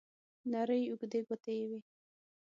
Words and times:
نرۍ 0.51 0.83
اوږدې 0.87 1.19
ګوتې 1.27 1.53
یې 1.59 1.65
وې. 1.69 1.79